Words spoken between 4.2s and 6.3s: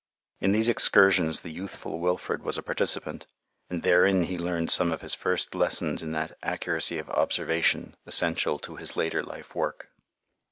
he learned some of his first lessons in